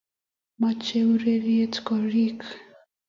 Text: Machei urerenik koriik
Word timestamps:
Machei 0.59 1.03
urerenik 1.13 1.75
koriik 1.87 2.41